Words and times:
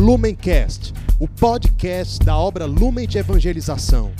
Lumencast, 0.00 0.94
o 1.20 1.28
podcast 1.28 2.24
da 2.24 2.34
obra 2.34 2.64
Lumen 2.64 3.06
de 3.06 3.18
Evangelização. 3.18 4.10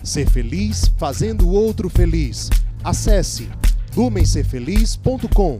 Ser 0.00 0.30
feliz 0.30 0.86
fazendo 0.96 1.48
o 1.48 1.52
outro 1.52 1.90
feliz. 1.90 2.48
Acesse 2.84 3.50
lumencerfeliz.com. 3.96 5.58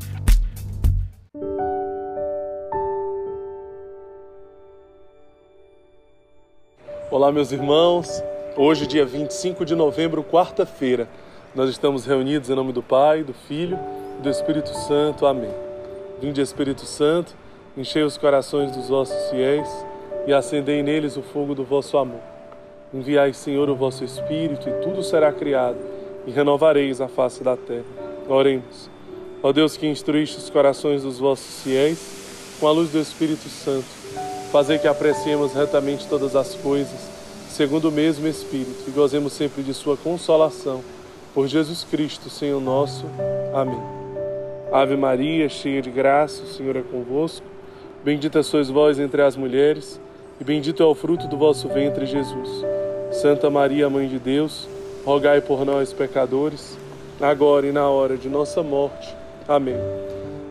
Olá, 7.10 7.32
meus 7.32 7.50
irmãos. 7.50 8.22
Hoje, 8.56 8.86
dia 8.86 9.04
25 9.04 9.64
de 9.64 9.74
novembro, 9.74 10.22
quarta-feira, 10.22 11.08
nós 11.56 11.68
estamos 11.70 12.06
reunidos 12.06 12.48
em 12.48 12.54
nome 12.54 12.72
do 12.72 12.84
Pai, 12.84 13.24
do 13.24 13.34
Filho 13.34 13.76
e 14.20 14.22
do 14.22 14.30
Espírito 14.30 14.72
Santo. 14.86 15.26
Amém. 15.26 15.50
Vinde, 16.20 16.40
Espírito 16.40 16.86
Santo, 16.86 17.34
enchei 17.76 18.02
os 18.02 18.16
corações 18.16 18.70
dos 18.70 18.88
vossos 18.88 19.30
fiéis 19.30 19.68
e 20.26 20.32
acendei 20.32 20.82
neles 20.82 21.16
o 21.16 21.22
fogo 21.22 21.54
do 21.54 21.64
vosso 21.64 21.98
amor. 21.98 22.20
Enviai, 22.92 23.32
Senhor, 23.32 23.68
o 23.68 23.74
vosso 23.76 24.04
Espírito, 24.04 24.68
e 24.68 24.72
tudo 24.82 25.02
será 25.02 25.32
criado, 25.32 25.78
e 26.26 26.30
renovareis 26.30 27.00
a 27.00 27.08
face 27.08 27.42
da 27.44 27.56
terra. 27.56 27.84
Oremos. 28.28 28.88
Ó 29.42 29.52
Deus 29.52 29.76
que 29.76 29.86
instruíste 29.86 30.38
os 30.38 30.48
corações 30.48 31.02
dos 31.02 31.18
vossos 31.18 31.62
fiéis, 31.62 32.56
com 32.58 32.66
a 32.66 32.72
luz 32.72 32.90
do 32.90 32.98
Espírito 32.98 33.48
Santo, 33.48 33.86
fazer 34.50 34.78
que 34.78 34.88
apreciemos 34.88 35.52
retamente 35.52 36.08
todas 36.08 36.34
as 36.34 36.54
coisas, 36.54 37.10
segundo 37.48 37.90
o 37.90 37.92
mesmo 37.92 38.26
Espírito, 38.26 38.84
e 38.88 38.90
gozemos 38.90 39.32
sempre 39.32 39.62
de 39.62 39.74
Sua 39.74 39.96
consolação. 39.96 40.82
Por 41.34 41.46
Jesus 41.46 41.84
Cristo, 41.84 42.30
Senhor 42.30 42.60
nosso. 42.60 43.04
Amém. 43.54 43.80
Ave 44.72 44.96
Maria, 44.96 45.48
cheia 45.48 45.82
de 45.82 45.90
graça, 45.90 46.42
o 46.42 46.46
Senhor 46.46 46.76
é 46.76 46.82
convosco. 46.82 47.55
Bendita 48.06 48.40
sois 48.40 48.70
vós 48.70 49.00
entre 49.00 49.20
as 49.20 49.34
mulheres, 49.34 50.00
e 50.40 50.44
bendito 50.44 50.80
é 50.80 50.86
o 50.86 50.94
fruto 50.94 51.26
do 51.26 51.36
vosso 51.36 51.68
ventre, 51.68 52.06
Jesus. 52.06 52.64
Santa 53.10 53.50
Maria, 53.50 53.90
Mãe 53.90 54.06
de 54.06 54.20
Deus, 54.20 54.68
rogai 55.04 55.40
por 55.40 55.64
nós, 55.64 55.92
pecadores, 55.92 56.78
agora 57.20 57.66
e 57.66 57.72
na 57.72 57.88
hora 57.88 58.16
de 58.16 58.28
nossa 58.28 58.62
morte. 58.62 59.12
Amém. 59.48 59.74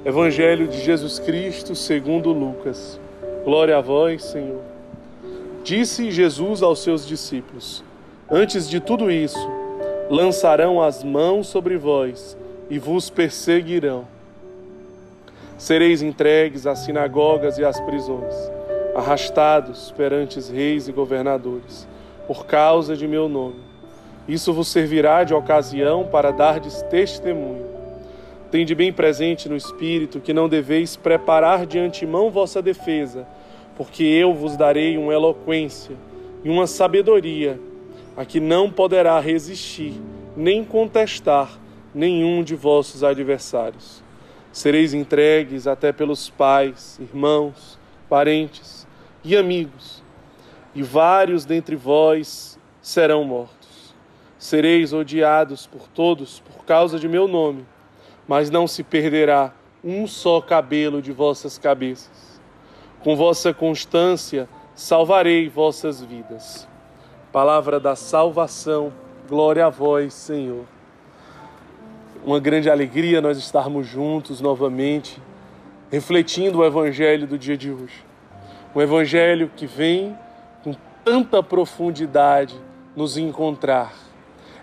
Evangelho 0.04 0.68
de 0.68 0.82
Jesus 0.82 1.18
Cristo, 1.18 1.76
segundo 1.76 2.34
Lucas. 2.34 3.00
Glória 3.46 3.78
a 3.78 3.82
vós, 3.82 4.26
Senhor. 4.26 4.62
Disse 5.64 6.12
Jesus 6.12 6.62
aos 6.62 6.80
seus 6.80 7.08
discípulos: 7.08 7.82
Antes 8.30 8.70
de 8.70 8.82
tudo 8.82 9.10
isso, 9.10 9.40
lançarão 10.10 10.84
as 10.84 11.06
mãos 11.06 11.48
sobre 11.48 11.78
vós 11.78 12.36
e 12.70 12.78
vos 12.78 13.10
perseguirão. 13.10 14.14
Sereis 15.58 16.02
entregues 16.02 16.68
às 16.68 16.80
sinagogas 16.80 17.58
e 17.58 17.64
às 17.64 17.80
prisões, 17.80 18.36
arrastados 18.94 19.92
perante 19.92 20.40
reis 20.52 20.88
e 20.88 20.92
governadores, 20.92 21.88
por 22.28 22.46
causa 22.46 22.96
de 22.96 23.08
meu 23.08 23.30
nome. 23.30 23.64
Isso 24.28 24.52
vos 24.52 24.68
servirá 24.68 25.24
de 25.24 25.34
ocasião 25.34 26.08
para 26.12 26.32
dardes 26.32 26.82
testemunho. 26.84 27.66
Tende 28.52 28.76
bem 28.76 28.92
presente 28.92 29.48
no 29.48 29.56
espírito 29.56 30.20
que 30.20 30.34
não 30.34 30.50
deveis 30.50 30.96
preparar 30.96 31.66
de 31.66 31.80
antemão 31.80 32.30
vossa 32.30 32.62
defesa, 32.62 33.26
porque 33.78 34.04
eu 34.04 34.34
vos 34.34 34.58
darei 34.58 34.98
uma 34.98 35.14
eloquência 35.14 35.96
e 36.44 36.50
uma 36.50 36.68
sabedoria 36.68 37.60
a 38.18 38.26
que 38.26 38.40
não 38.40 38.70
poderá 38.70 39.20
resistir 39.20 39.94
nem 40.36 40.64
contestar 40.64 41.60
nenhum 41.94 42.44
de 42.44 42.56
vossos 42.56 43.04
adversários. 43.04 44.05
Sereis 44.56 44.94
entregues 44.94 45.68
até 45.68 45.92
pelos 45.92 46.30
pais, 46.30 46.98
irmãos, 46.98 47.78
parentes 48.08 48.88
e 49.22 49.36
amigos, 49.36 50.02
e 50.74 50.82
vários 50.82 51.44
dentre 51.44 51.76
vós 51.76 52.58
serão 52.82 53.26
mortos. 53.26 53.94
Sereis 54.40 54.94
odiados 54.94 55.68
por 55.68 55.90
todos 55.90 56.40
por 56.40 56.64
causa 56.64 56.98
de 56.98 57.06
meu 57.06 57.28
nome, 57.28 57.66
mas 58.26 58.50
não 58.50 58.66
se 58.66 58.82
perderá 58.82 59.54
um 59.84 60.08
só 60.08 60.40
cabelo 60.40 61.02
de 61.02 61.12
vossas 61.12 61.58
cabeças. 61.58 62.40
Com 63.02 63.14
vossa 63.14 63.54
constância 63.54 64.48
salvarei 64.74 65.50
vossas 65.50 66.02
vidas. 66.02 66.66
Palavra 67.30 67.78
da 67.78 67.94
salvação, 67.94 68.94
glória 69.28 69.66
a 69.66 69.70
vós, 69.70 70.14
Senhor. 70.14 70.75
Uma 72.26 72.40
grande 72.40 72.72
alegria 72.72 73.22
nós 73.22 73.38
estarmos 73.38 73.86
juntos 73.86 74.42
novamente, 74.42 75.22
refletindo 75.92 76.58
o 76.58 76.66
Evangelho 76.66 77.28
do 77.28 77.38
dia 77.38 77.56
de 77.56 77.70
hoje. 77.70 78.04
Um 78.76 78.82
Evangelho 78.82 79.52
que 79.56 79.68
vem 79.68 80.18
com 80.64 80.76
tanta 81.04 81.44
profundidade 81.44 82.60
nos 82.96 83.16
encontrar. 83.16 83.94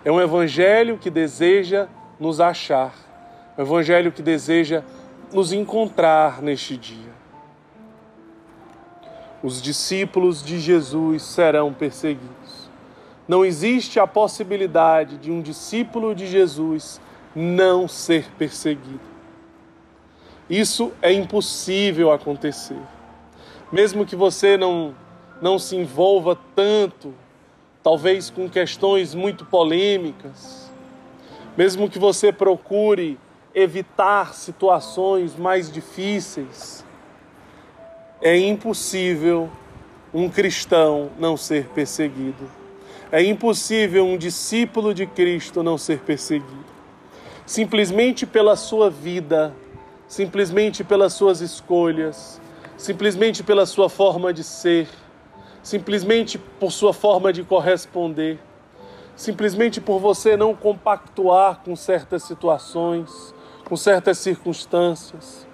É 0.03 0.11
um 0.11 0.19
Evangelho 0.19 0.97
que 0.97 1.09
deseja 1.09 1.87
nos 2.19 2.41
achar. 2.41 2.93
Um 3.57 3.61
Evangelho 3.61 4.11
que 4.11 4.21
deseja 4.21 4.83
nos 5.31 5.53
encontrar 5.53 6.41
neste 6.41 6.75
dia. 6.75 7.13
Os 9.41 9.61
discípulos 9.61 10.43
de 10.43 10.59
Jesus 10.59 11.23
serão 11.23 11.71
perseguidos. 11.71 12.69
Não 13.25 13.45
existe 13.45 14.01
a 14.01 14.05
possibilidade 14.05 15.17
de 15.17 15.31
um 15.31 15.41
discípulo 15.41 16.13
de 16.13 16.27
Jesus 16.27 16.99
não 17.35 17.87
ser 17.87 18.29
perseguido. 18.37 19.13
Isso 20.49 20.91
é 21.01 21.11
impossível 21.11 22.11
acontecer. 22.11 22.79
Mesmo 23.71 24.05
que 24.05 24.15
você 24.15 24.57
não, 24.57 24.93
não 25.41 25.57
se 25.57 25.75
envolva 25.75 26.37
tanto, 26.55 27.13
talvez 27.81 28.29
com 28.29 28.49
questões 28.49 29.15
muito 29.15 29.45
polêmicas, 29.45 30.71
mesmo 31.57 31.89
que 31.89 31.97
você 31.97 32.31
procure 32.31 33.17
evitar 33.55 34.33
situações 34.33 35.35
mais 35.35 35.71
difíceis, 35.71 36.85
é 38.21 38.37
impossível 38.37 39.49
um 40.13 40.29
cristão 40.29 41.09
não 41.17 41.35
ser 41.35 41.67
perseguido. 41.69 42.49
É 43.11 43.23
impossível 43.23 44.05
um 44.05 44.17
discípulo 44.17 44.93
de 44.93 45.05
Cristo 45.05 45.61
não 45.61 45.77
ser 45.77 45.99
perseguido 45.99 46.73
simplesmente 47.45 48.25
pela 48.25 48.55
sua 48.55 48.89
vida, 48.89 49.53
simplesmente 50.07 50.83
pelas 50.83 51.13
suas 51.13 51.41
escolhas, 51.41 52.39
simplesmente 52.77 53.43
pela 53.43 53.65
sua 53.65 53.89
forma 53.89 54.33
de 54.33 54.43
ser, 54.43 54.87
simplesmente 55.61 56.37
por 56.37 56.71
sua 56.71 56.93
forma 56.93 57.33
de 57.33 57.43
corresponder, 57.43 58.39
simplesmente 59.15 59.79
por 59.79 59.99
você 59.99 60.35
não 60.35 60.55
compactuar 60.55 61.61
com 61.63 61.75
certas 61.75 62.23
situações, 62.23 63.33
com 63.65 63.75
certas 63.75 64.17
circunstâncias, 64.17 65.47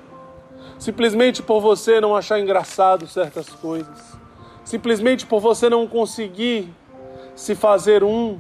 simplesmente 0.78 1.42
por 1.42 1.60
você 1.60 2.00
não 2.00 2.16
achar 2.16 2.40
engraçado 2.40 3.08
certas 3.08 3.50
coisas, 3.50 4.18
simplesmente 4.64 5.26
por 5.26 5.40
você 5.40 5.70
não 5.70 5.88
conseguir 5.88 6.70
se 7.36 7.56
fazer 7.56 8.04
um 8.04 8.40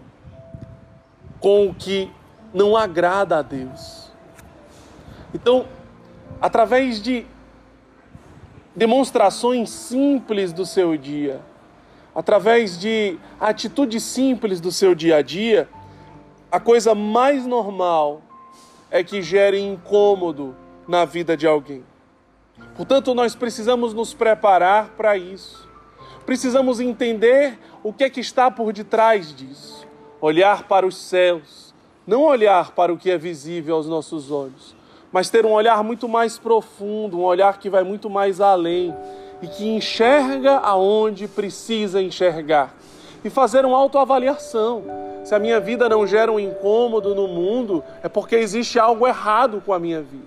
com 1.40 1.68
o 1.68 1.74
que 1.74 2.12
não 2.54 2.76
agrada 2.76 3.38
a 3.38 3.42
Deus. 3.42 4.12
Então, 5.34 5.68
através 6.42 7.02
de 7.02 7.26
demonstrações 8.76 9.70
simples 9.70 10.54
do 10.54 10.66
seu 10.66 10.98
dia, 10.98 11.42
através 12.16 12.80
de 12.80 13.18
atitudes 13.40 14.04
simples 14.04 14.60
do 14.60 14.72
seu 14.72 14.96
dia 14.96 15.18
a 15.18 15.22
dia, 15.22 15.70
a 16.52 16.60
coisa 16.60 16.96
mais 16.96 17.46
normal 17.46 18.22
é 18.90 19.04
que 19.04 19.22
gere 19.22 19.60
incômodo 19.60 20.56
na 20.88 21.06
vida 21.06 21.38
de 21.38 21.46
alguém. 21.46 21.84
Portanto, 22.76 23.14
nós 23.14 23.36
precisamos 23.36 23.94
nos 23.94 24.14
preparar 24.14 24.90
para 24.98 25.16
isso. 25.16 25.70
Precisamos 26.26 26.80
entender 26.80 27.58
o 27.84 27.94
que 27.94 28.04
é 28.04 28.10
que 28.10 28.20
está 28.20 28.50
por 28.50 28.74
detrás 28.74 29.34
disso. 29.34 29.88
Olhar 30.20 30.64
para 30.64 30.86
os 30.86 30.98
céus, 30.98 31.69
não 32.10 32.24
olhar 32.24 32.72
para 32.72 32.92
o 32.92 32.98
que 32.98 33.12
é 33.12 33.20
visível 33.20 33.76
aos 33.76 33.88
nossos 33.88 34.32
olhos, 34.32 34.76
mas 35.12 35.30
ter 35.30 35.46
um 35.46 35.52
olhar 35.52 35.84
muito 35.84 36.10
mais 36.10 36.40
profundo, 36.40 37.20
um 37.20 37.24
olhar 37.24 37.60
que 37.60 37.70
vai 37.70 37.84
muito 37.84 38.10
mais 38.10 38.42
além 38.42 38.92
e 39.44 39.48
que 39.48 39.70
enxerga 39.70 40.58
aonde 40.58 41.28
precisa 41.28 42.02
enxergar. 42.02 42.74
E 43.24 43.30
fazer 43.30 43.64
uma 43.64 43.78
autoavaliação. 43.78 44.84
Se 45.24 45.36
a 45.36 45.40
minha 45.40 45.60
vida 45.60 45.88
não 45.88 46.08
gera 46.08 46.32
um 46.32 46.40
incômodo 46.40 47.14
no 47.14 47.28
mundo, 47.28 47.84
é 48.02 48.10
porque 48.10 48.38
existe 48.38 48.80
algo 48.80 49.06
errado 49.06 49.62
com 49.64 49.72
a 49.72 49.78
minha 49.78 50.02
vida. 50.02 50.26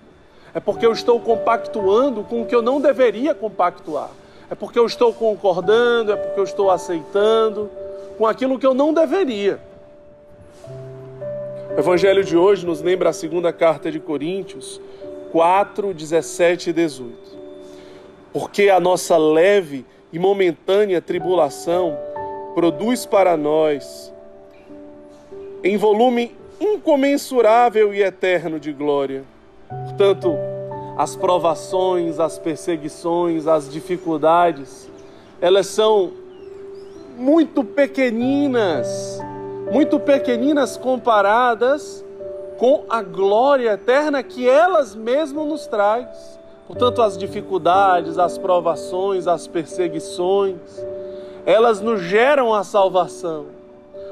É 0.53 0.61
porque 0.61 0.85
eu 0.85 0.93
estou 0.93 1.19
compactuando 1.19 2.23
com 2.23 2.43
o 2.43 2.45
que 2.45 2.55
eu 2.55 2.61
não 2.61 2.79
deveria 2.79 3.35
compactuar. 3.35 4.09
É 4.49 4.55
porque 4.55 4.79
eu 4.79 4.85
estou 4.85 5.11
concordando, 5.11 6.13
é 6.13 6.15
porque 6.15 6.39
eu 6.39 6.45
estou 6.45 6.71
aceitando 6.71 7.69
com 8.17 8.25
aquilo 8.25 8.57
que 8.57 8.65
eu 8.65 8.73
não 8.73 8.93
deveria. 8.93 9.72
O 11.75 11.79
Evangelho 11.79 12.23
de 12.23 12.37
hoje 12.37 12.63
nos 12.67 12.83
lembra 12.83 13.09
a 13.09 13.13
segunda 13.13 13.51
carta 13.51 13.91
de 13.91 13.99
Coríntios 13.99 14.79
4, 15.31 15.91
17 15.91 16.69
e 16.69 16.73
18. 16.73 17.13
Porque 18.31 18.69
a 18.69 18.79
nossa 18.79 19.17
leve 19.17 19.83
e 20.11 20.19
momentânea 20.19 21.01
tribulação 21.01 21.97
produz 22.53 23.07
para 23.07 23.35
nós, 23.35 24.13
em 25.63 25.75
volume 25.75 26.35
incomensurável 26.61 27.91
e 27.91 28.03
eterno 28.03 28.59
de 28.59 28.71
glória. 28.71 29.23
Portanto, 29.67 30.35
as 30.95 31.15
provações, 31.15 32.19
as 32.19 32.37
perseguições, 32.37 33.47
as 33.47 33.67
dificuldades, 33.67 34.87
elas 35.41 35.65
são 35.65 36.13
muito 37.17 37.63
pequeninas, 37.63 39.12
muito 39.73 39.99
pequeninas 39.99 40.77
comparadas 40.77 42.05
com 42.59 42.83
a 42.87 43.01
glória 43.01 43.71
eterna 43.71 44.21
que 44.21 44.47
elas 44.47 44.93
mesmas 44.93 45.47
nos 45.47 45.65
traz. 45.65 46.39
Portanto, 46.67 47.01
as 47.01 47.17
dificuldades, 47.17 48.19
as 48.19 48.37
provações, 48.37 49.25
as 49.25 49.47
perseguições, 49.47 50.59
elas 51.43 51.81
nos 51.81 52.01
geram 52.01 52.53
a 52.53 52.63
salvação. 52.63 53.47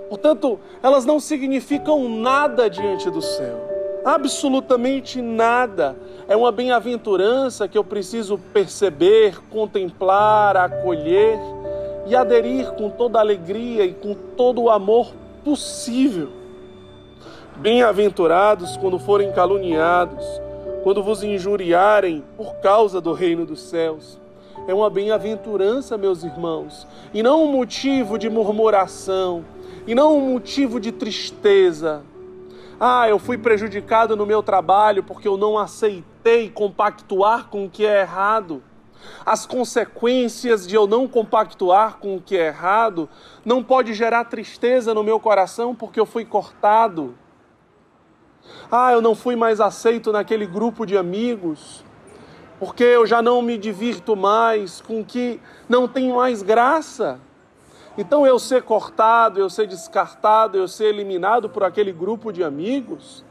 Portanto, 0.10 0.60
elas 0.82 1.06
não 1.06 1.20
significam 1.20 2.10
nada 2.10 2.68
diante 2.68 3.08
do 3.12 3.22
céu. 3.22 3.60
Absolutamente 4.04 5.22
nada. 5.22 5.96
É 6.28 6.36
uma 6.36 6.52
bem-aventurança 6.52 7.68
que 7.68 7.78
eu 7.78 7.84
preciso 7.84 8.40
perceber, 8.52 9.38
contemplar, 9.52 10.58
acolher 10.58 11.38
e 12.08 12.16
aderir 12.16 12.72
com 12.72 12.90
toda 12.90 13.20
alegria 13.20 13.86
e 13.86 13.94
com 13.94 14.16
todo 14.16 14.64
o 14.64 14.70
amor 14.72 15.22
possível. 15.44 16.30
Bem-aventurados 17.58 18.78
quando 18.78 18.98
forem 18.98 19.32
caluniados, 19.32 20.26
quando 20.84 21.04
vos 21.04 21.24
injuriarem 21.24 22.24
por 22.36 22.56
causa 22.56 23.00
do 23.00 23.14
reino 23.14 23.46
dos 23.46 23.62
céus. 23.62 24.20
É 24.68 24.74
uma 24.74 24.90
bem-aventurança, 24.90 25.98
meus 25.98 26.24
irmãos, 26.24 26.88
e 27.14 27.24
não 27.24 27.44
um 27.44 27.52
motivo 27.52 28.18
de 28.18 28.30
murmuração, 28.30 29.44
e 29.88 29.96
não 29.96 30.18
um 30.18 30.34
motivo 30.34 30.80
de 30.80 30.92
tristeza. 30.92 32.04
Ah, 32.80 33.08
eu 33.08 33.20
fui 33.20 33.38
prejudicado 33.38 34.16
no 34.16 34.26
meu 34.26 34.42
trabalho 34.42 35.04
porque 35.04 35.28
eu 35.28 35.38
não 35.38 35.58
aceitei 35.58 36.50
compactuar 36.50 37.48
com 37.48 37.66
o 37.66 37.70
que 37.70 37.86
é 37.86 38.02
errado. 38.02 38.62
As 39.26 39.46
consequências 39.46 40.66
de 40.68 40.76
eu 40.76 40.88
não 40.88 41.08
compactuar 41.08 41.98
com 41.98 42.16
o 42.16 42.22
que 42.22 42.38
é 42.38 42.48
errado 42.48 43.10
não 43.46 43.64
pode 43.64 43.94
gerar 43.94 44.26
tristeza 44.26 44.94
no 44.94 45.04
meu 45.04 45.20
coração 45.20 45.76
porque 45.76 46.00
eu 46.00 46.06
fui 46.06 46.26
cortado. 46.26 47.16
Ah, 48.72 48.92
eu 48.92 49.02
não 49.02 49.16
fui 49.16 49.36
mais 49.36 49.60
aceito 49.62 50.12
naquele 50.12 50.46
grupo 50.46 50.86
de 50.86 50.98
amigos, 50.98 51.84
porque 52.60 52.84
eu 52.84 53.06
já 53.06 53.22
não 53.22 53.42
me 53.42 53.58
divirto 53.58 54.16
mais 54.16 54.82
com 54.82 55.04
que 55.04 55.40
não 55.68 55.88
tem 55.88 56.12
mais 56.12 56.42
graça. 56.42 57.20
Então 57.98 58.26
eu 58.26 58.40
ser 58.40 58.64
cortado, 58.64 59.40
eu 59.40 59.50
ser 59.50 59.68
descartado, 59.68 60.58
eu 60.58 60.68
ser 60.68 60.86
eliminado 60.86 61.50
por 61.50 61.64
aquele 61.64 61.92
grupo 61.92 62.32
de 62.32 62.44
amigos, 62.44 63.26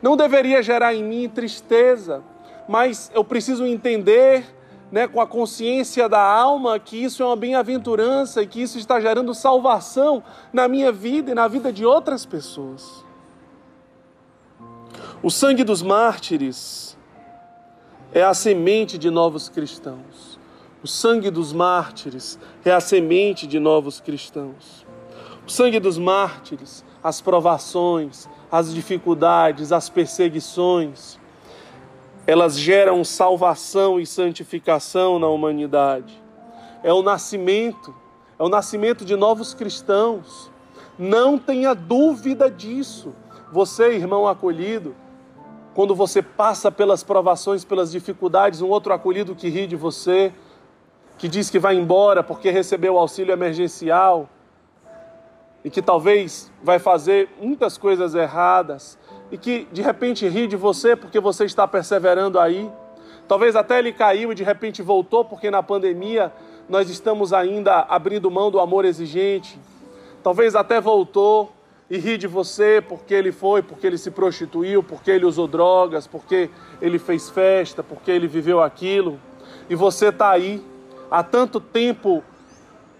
não 0.00 0.16
deveria 0.16 0.62
gerar 0.62 0.94
em 0.94 1.04
mim 1.04 1.28
tristeza, 1.28 2.22
mas 2.68 3.10
eu 3.14 3.22
preciso 3.22 3.66
entender, 3.66 4.44
né, 4.92 5.08
com 5.08 5.22
a 5.22 5.26
consciência 5.26 6.06
da 6.06 6.22
alma, 6.22 6.78
que 6.78 7.02
isso 7.02 7.22
é 7.22 7.26
uma 7.26 7.34
bem-aventurança 7.34 8.42
e 8.42 8.46
que 8.46 8.60
isso 8.60 8.78
está 8.78 9.00
gerando 9.00 9.34
salvação 9.34 10.22
na 10.52 10.68
minha 10.68 10.92
vida 10.92 11.30
e 11.30 11.34
na 11.34 11.48
vida 11.48 11.72
de 11.72 11.86
outras 11.86 12.26
pessoas. 12.26 13.02
O 15.22 15.30
sangue 15.30 15.64
dos 15.64 15.80
mártires 15.80 16.98
é 18.12 18.22
a 18.22 18.34
semente 18.34 18.98
de 18.98 19.08
novos 19.08 19.48
cristãos. 19.48 20.38
O 20.82 20.86
sangue 20.86 21.30
dos 21.30 21.54
mártires 21.54 22.38
é 22.62 22.70
a 22.70 22.80
semente 22.80 23.46
de 23.46 23.58
novos 23.58 23.98
cristãos. 23.98 24.84
O 25.46 25.50
sangue 25.50 25.80
dos 25.80 25.96
mártires, 25.96 26.84
as 27.02 27.20
provações, 27.20 28.28
as 28.50 28.74
dificuldades, 28.74 29.72
as 29.72 29.88
perseguições, 29.88 31.18
elas 32.32 32.58
geram 32.58 33.04
salvação 33.04 34.00
e 34.00 34.06
santificação 34.06 35.18
na 35.18 35.28
humanidade. 35.28 36.18
É 36.82 36.90
o 36.90 37.02
nascimento, 37.02 37.94
é 38.38 38.42
o 38.42 38.48
nascimento 38.48 39.04
de 39.04 39.14
novos 39.14 39.52
cristãos. 39.52 40.50
Não 40.98 41.38
tenha 41.38 41.74
dúvida 41.74 42.50
disso. 42.50 43.14
Você, 43.52 43.92
irmão 43.92 44.26
acolhido, 44.26 44.96
quando 45.74 45.94
você 45.94 46.22
passa 46.22 46.72
pelas 46.72 47.04
provações, 47.04 47.66
pelas 47.66 47.92
dificuldades, 47.92 48.62
um 48.62 48.68
outro 48.70 48.94
acolhido 48.94 49.34
que 49.34 49.50
ri 49.50 49.66
de 49.66 49.76
você, 49.76 50.32
que 51.18 51.28
diz 51.28 51.50
que 51.50 51.58
vai 51.58 51.76
embora 51.76 52.22
porque 52.22 52.50
recebeu 52.50 52.98
auxílio 52.98 53.34
emergencial 53.34 54.26
e 55.62 55.68
que 55.68 55.82
talvez 55.82 56.50
vai 56.62 56.78
fazer 56.78 57.28
muitas 57.38 57.76
coisas 57.76 58.14
erradas 58.14 58.98
e 59.32 59.38
que 59.38 59.66
de 59.72 59.80
repente 59.80 60.28
ri 60.28 60.46
de 60.46 60.56
você 60.56 60.94
porque 60.94 61.18
você 61.18 61.46
está 61.46 61.66
perseverando 61.66 62.38
aí. 62.38 62.70
Talvez 63.26 63.56
até 63.56 63.78
ele 63.78 63.90
caiu 63.90 64.30
e 64.30 64.34
de 64.34 64.44
repente 64.44 64.82
voltou 64.82 65.24
porque 65.24 65.50
na 65.50 65.62
pandemia 65.62 66.30
nós 66.68 66.90
estamos 66.90 67.32
ainda 67.32 67.80
abrindo 67.88 68.30
mão 68.30 68.50
do 68.50 68.60
amor 68.60 68.84
exigente. 68.84 69.58
Talvez 70.22 70.54
até 70.54 70.82
voltou 70.82 71.50
e 71.88 71.96
ri 71.96 72.18
de 72.18 72.26
você 72.26 72.84
porque 72.86 73.14
ele 73.14 73.32
foi, 73.32 73.62
porque 73.62 73.86
ele 73.86 73.96
se 73.96 74.10
prostituiu, 74.10 74.82
porque 74.82 75.10
ele 75.10 75.24
usou 75.24 75.48
drogas, 75.48 76.06
porque 76.06 76.50
ele 76.80 76.98
fez 76.98 77.30
festa, 77.30 77.82
porque 77.82 78.10
ele 78.10 78.26
viveu 78.26 78.62
aquilo. 78.62 79.18
E 79.68 79.74
você 79.74 80.08
está 80.08 80.30
aí 80.30 80.62
há 81.10 81.22
tanto 81.22 81.58
tempo 81.58 82.22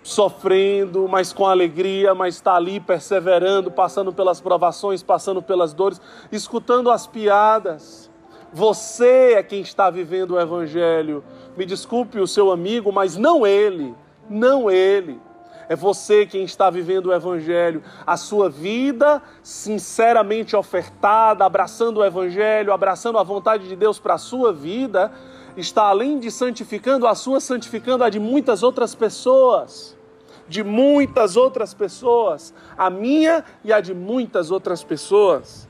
sofrendo, 0.02 1.08
mas 1.08 1.32
com 1.32 1.46
alegria, 1.46 2.14
mas 2.14 2.34
está 2.34 2.54
ali 2.54 2.80
perseverando, 2.80 3.70
passando 3.70 4.12
pelas 4.12 4.40
provações, 4.40 5.02
passando 5.02 5.42
pelas 5.42 5.72
dores, 5.72 6.00
escutando 6.30 6.90
as 6.90 7.06
piadas. 7.06 8.10
Você 8.52 9.34
é 9.34 9.42
quem 9.42 9.62
está 9.62 9.88
vivendo 9.88 10.32
o 10.32 10.40
Evangelho. 10.40 11.24
Me 11.56 11.64
desculpe 11.64 12.18
o 12.18 12.26
seu 12.26 12.50
amigo, 12.50 12.92
mas 12.92 13.16
não 13.16 13.46
ele, 13.46 13.94
não 14.28 14.70
ele. 14.70 15.18
É 15.68 15.76
você 15.76 16.26
quem 16.26 16.44
está 16.44 16.68
vivendo 16.68 17.06
o 17.06 17.12
Evangelho. 17.14 17.82
A 18.06 18.16
sua 18.18 18.50
vida 18.50 19.22
sinceramente 19.42 20.54
ofertada, 20.54 21.46
abraçando 21.46 22.00
o 22.00 22.04
Evangelho, 22.04 22.72
abraçando 22.72 23.16
a 23.16 23.22
vontade 23.22 23.66
de 23.68 23.76
Deus 23.76 23.98
para 23.98 24.14
a 24.14 24.18
sua 24.18 24.52
vida, 24.52 25.10
está 25.56 25.84
além 25.84 26.18
de 26.18 26.30
santificando 26.30 27.06
a 27.06 27.14
sua, 27.14 27.40
santificando 27.40 28.04
a 28.04 28.10
de 28.10 28.18
muitas 28.18 28.62
outras 28.62 28.94
pessoas. 28.94 29.96
De 30.48 30.62
muitas 30.62 31.36
outras 31.36 31.74
pessoas. 31.74 32.54
A 32.76 32.90
minha 32.90 33.44
e 33.64 33.72
a 33.72 33.80
de 33.80 33.94
muitas 33.94 34.50
outras 34.50 34.82
pessoas. 34.82 35.68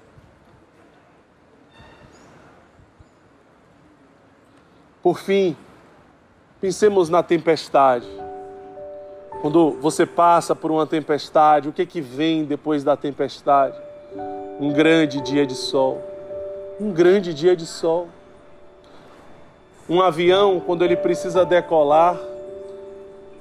Por 5.02 5.18
fim, 5.18 5.56
pensemos 6.60 7.08
na 7.08 7.22
tempestade. 7.22 8.06
Quando 9.40 9.72
você 9.80 10.06
passa 10.06 10.54
por 10.54 10.70
uma 10.70 10.86
tempestade, 10.86 11.68
o 11.68 11.72
que 11.72 11.84
que 11.84 12.00
vem 12.00 12.44
depois 12.44 12.84
da 12.84 12.96
tempestade? 12.96 13.76
Um 14.60 14.72
grande 14.72 15.20
dia 15.20 15.44
de 15.44 15.56
sol. 15.56 16.00
Um 16.80 16.92
grande 16.92 17.34
dia 17.34 17.56
de 17.56 17.66
sol. 17.66 18.08
Um 19.92 20.00
avião, 20.00 20.58
quando 20.58 20.86
ele 20.86 20.96
precisa 20.96 21.44
decolar, 21.44 22.18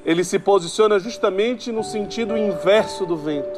ele 0.05 0.21
se 0.21 0.37
posiciona 0.37 0.99
justamente 0.99 1.71
no 1.71 1.81
sentido 1.81 2.37
inverso 2.37 3.05
do 3.05 3.15
vento. 3.15 3.57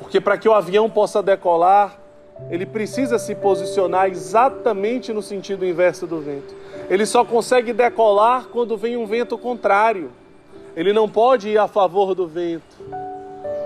Porque 0.00 0.18
para 0.18 0.38
que 0.38 0.48
o 0.48 0.54
avião 0.54 0.88
possa 0.88 1.22
decolar, 1.22 2.00
ele 2.48 2.64
precisa 2.64 3.18
se 3.18 3.34
posicionar 3.34 4.08
exatamente 4.08 5.12
no 5.12 5.20
sentido 5.20 5.66
inverso 5.66 6.06
do 6.06 6.18
vento. 6.18 6.54
Ele 6.88 7.04
só 7.04 7.26
consegue 7.26 7.74
decolar 7.74 8.46
quando 8.50 8.74
vem 8.74 8.96
um 8.96 9.04
vento 9.04 9.36
contrário. 9.36 10.10
Ele 10.74 10.94
não 10.94 11.10
pode 11.10 11.50
ir 11.50 11.58
a 11.58 11.68
favor 11.68 12.14
do 12.14 12.26
vento. 12.26 12.74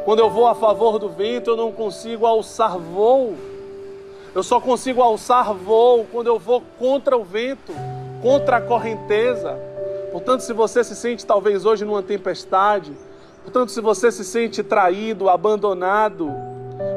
Quando 0.04 0.18
eu 0.18 0.28
vou 0.28 0.48
a 0.48 0.54
favor 0.56 0.98
do 0.98 1.08
vento, 1.08 1.50
eu 1.50 1.56
não 1.56 1.70
consigo 1.70 2.26
alçar 2.26 2.76
voo. 2.76 3.36
Eu 4.34 4.42
só 4.42 4.60
consigo 4.60 5.00
alçar 5.00 5.54
voo 5.54 6.08
quando 6.10 6.26
eu 6.26 6.40
vou 6.40 6.60
contra 6.76 7.16
o 7.16 7.22
vento, 7.22 7.72
contra 8.22 8.58
a 8.58 8.60
correnteza. 8.60 9.58
Portanto, 10.10 10.40
se 10.40 10.52
você 10.52 10.84
se 10.84 10.94
sente 10.96 11.26
talvez 11.26 11.66
hoje 11.66 11.84
numa 11.84 12.02
tempestade, 12.02 12.92
portanto, 13.42 13.72
se 13.72 13.80
você 13.80 14.10
se 14.12 14.24
sente 14.24 14.62
traído, 14.62 15.28
abandonado, 15.28 16.30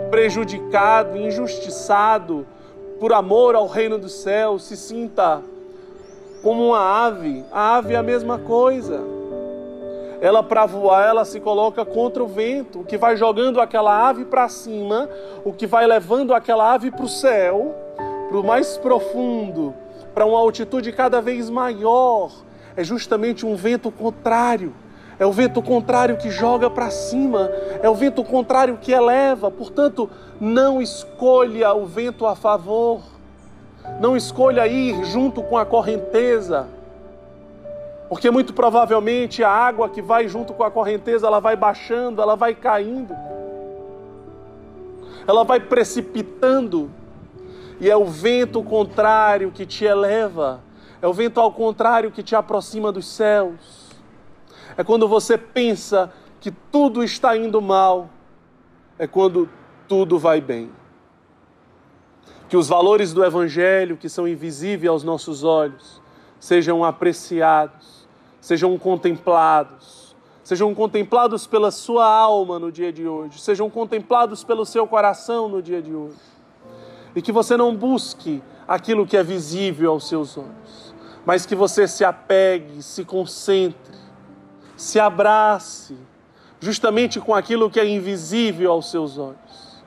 prejudicado, 0.10 1.18
injustiçado, 1.18 2.46
por 3.00 3.12
amor 3.12 3.56
ao 3.56 3.68
reino 3.68 3.98
dos 3.98 4.14
céus, 4.14 4.64
se 4.64 4.78
sinta 4.78 5.42
como 6.42 6.68
uma 6.68 6.80
ave. 6.80 7.44
A 7.52 7.78
ave 7.78 7.96
é 7.96 7.98
a 7.98 8.04
mesma 8.04 8.38
coisa 8.38 9.16
ela 10.22 10.42
para 10.42 10.66
voar, 10.66 11.08
ela 11.08 11.26
se 11.26 11.40
coloca 11.40 11.86
contra 11.86 12.24
o 12.24 12.28
vento, 12.28 12.80
o 12.80 12.84
que 12.84 12.98
vai 12.98 13.16
jogando 13.16 13.60
aquela 13.60 14.08
ave 14.08 14.26
para 14.26 14.48
cima, 14.50 15.10
o 15.44 15.54
que 15.54 15.68
vai 15.68 15.86
levando 15.86 16.34
aquela 16.34 16.74
ave 16.74 16.90
para 16.90 17.06
o 17.06 17.10
céu, 17.10 17.76
para 18.30 18.38
o 18.38 18.44
mais 18.44 18.78
profundo, 18.78 19.74
para 20.16 20.26
uma 20.26 20.40
altitude 20.40 20.94
cada 20.94 21.22
vez 21.22 21.50
maior. 21.50 22.32
é 22.78 22.84
justamente 22.84 23.46
um 23.46 23.56
vento 23.56 23.92
contrário. 23.92 24.74
É 25.18 25.26
o 25.26 25.32
vento 25.32 25.62
contrário 25.62 26.18
que 26.18 26.30
joga 26.30 26.70
para 26.70 26.90
cima, 26.90 27.50
é 27.82 27.90
o 27.90 27.94
vento 27.94 28.22
contrário 28.24 28.78
que 28.82 28.92
eleva. 28.92 29.50
Portanto, 29.50 30.10
não 30.42 30.82
escolha 30.82 31.74
o 31.74 31.86
vento 31.86 32.26
a 32.26 32.36
favor, 32.36 33.02
não 34.00 34.18
escolha 34.18 34.68
ir 34.68 35.06
junto 35.06 35.42
com 35.42 35.58
a 35.58 35.66
correnteza, 35.66 36.68
porque 38.10 38.30
muito 38.30 38.54
provavelmente 38.54 39.42
a 39.42 39.50
água 39.50 39.88
que 39.88 40.02
vai 40.02 40.28
junto 40.28 40.54
com 40.54 40.64
a 40.64 40.72
correnteza, 40.72 41.28
ela 41.28 41.40
vai 41.40 41.56
baixando, 41.56 42.22
ela 42.22 42.36
vai 42.36 42.54
caindo, 42.54 43.16
ela 45.26 45.46
vai 45.46 45.62
precipitando, 45.62 46.92
e 47.80 47.90
é 47.90 47.96
o 47.96 48.06
vento 48.06 48.64
contrário 48.64 49.52
que 49.52 49.66
te 49.66 49.86
eleva, 49.86 50.62
é 51.02 51.08
o 51.08 51.14
vento 51.14 51.40
ao 51.40 51.52
contrário 51.52 52.12
que 52.12 52.24
te 52.24 52.36
aproxima 52.36 52.92
dos 52.92 53.08
céus 53.08 53.86
é 54.78 54.84
quando 54.84 55.08
você 55.08 55.38
pensa 55.38 56.12
que 56.40 56.52
tudo 56.52 57.04
está 57.04 57.36
indo 57.36 57.62
mal, 57.62 58.10
é 59.00 59.08
quando 59.08 59.50
tudo 59.88 60.20
vai 60.20 60.42
bem. 60.42 60.70
Que 62.50 62.58
os 62.58 62.68
valores 62.68 63.14
do 63.14 63.24
Evangelho, 63.24 63.98
que 63.98 64.10
são 64.10 64.28
invisíveis 64.28 64.90
aos 64.90 65.04
nossos 65.04 65.44
olhos, 65.44 66.02
sejam 66.40 66.84
apreciados, 66.84 68.08
sejam 68.40 68.78
contemplados, 68.78 70.16
sejam 70.44 70.76
contemplados 70.76 71.48
pela 71.48 71.72
sua 71.72 72.06
alma 72.06 72.60
no 72.60 72.72
dia 72.72 72.94
de 72.94 73.08
hoje, 73.08 73.40
sejam 73.40 73.70
contemplados 73.70 74.44
pelo 74.44 74.66
seu 74.66 74.86
coração 74.86 75.50
no 75.50 75.62
dia 75.62 75.82
de 75.82 75.94
hoje. 75.94 76.18
E 77.16 77.22
que 77.22 77.32
você 77.32 77.56
não 77.56 77.76
busque 77.76 78.44
aquilo 78.68 79.08
que 79.08 79.16
é 79.16 79.24
visível 79.24 79.92
aos 79.92 80.08
seus 80.08 80.38
olhos, 80.38 80.94
mas 81.26 81.46
que 81.46 81.56
você 81.56 81.88
se 81.88 82.04
apegue, 82.04 82.82
se 82.82 83.06
concentre 83.06 84.06
se 84.76 85.00
abrace 85.00 85.98
justamente 86.60 87.20
com 87.20 87.34
aquilo 87.34 87.70
que 87.70 87.80
é 87.80 87.88
invisível 87.88 88.72
aos 88.72 88.90
seus 88.90 89.18
olhos. 89.18 89.84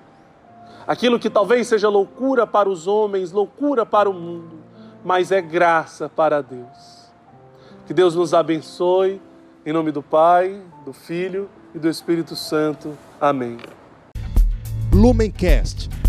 Aquilo 0.87 1.19
que 1.19 1.29
talvez 1.29 1.67
seja 1.67 1.89
loucura 1.89 2.47
para 2.47 2.69
os 2.69 2.87
homens, 2.87 3.31
loucura 3.31 3.85
para 3.85 4.09
o 4.09 4.15
mundo, 4.15 4.59
mas 5.05 5.31
é 5.31 5.41
graça 5.41 6.09
para 6.09 6.43
Deus. 6.43 7.09
Que 7.87 7.93
Deus 7.93 8.15
nos 8.15 8.33
abençoe, 8.33 9.21
em 9.67 9.73
nome 9.73 9.93
do 9.93 10.03
Pai, 10.03 10.63
do 10.85 10.93
Filho 10.93 11.51
e 11.75 11.79
do 11.79 11.89
Espírito 11.89 12.35
Santo. 12.35 12.97
Amém. 13.21 13.59
Lumencast, 14.93 15.91